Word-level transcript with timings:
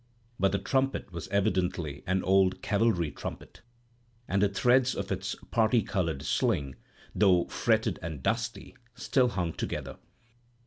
But 0.39 0.51
the 0.51 0.57
trumpet 0.57 1.11
was 1.11 1.27
evidently 1.27 2.03
an 2.07 2.23
old 2.23 2.63
cavalry 2.63 3.11
trumpet, 3.11 3.61
and 4.27 4.41
the 4.41 4.49
threads 4.49 4.95
of 4.95 5.11
its 5.11 5.35
party 5.51 5.83
colored 5.83 6.23
sling, 6.23 6.75
though 7.13 7.45
fretted 7.45 7.99
and 8.01 8.23
dusty, 8.23 8.73
still 8.95 9.27
hung 9.27 9.53
together. 9.53 9.97